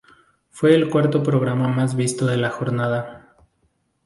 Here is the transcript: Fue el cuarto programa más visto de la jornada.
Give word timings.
Fue 0.49 0.73
el 0.73 0.89
cuarto 0.89 1.21
programa 1.21 1.67
más 1.67 1.95
visto 1.95 2.25
de 2.25 2.35
la 2.37 2.49
jornada. 2.49 3.35